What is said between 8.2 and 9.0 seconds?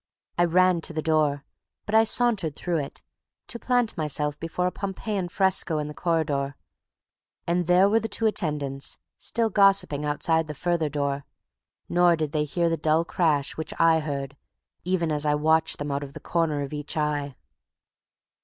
attendants